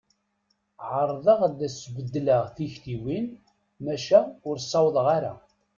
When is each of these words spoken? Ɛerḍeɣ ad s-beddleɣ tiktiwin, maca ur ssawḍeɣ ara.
Ɛerḍeɣ 0.97 1.39
ad 1.47 1.59
s-beddleɣ 1.79 2.43
tiktiwin, 2.55 3.27
maca 3.83 4.19
ur 4.47 4.57
ssawḍeɣ 4.59 5.05
ara. 5.17 5.33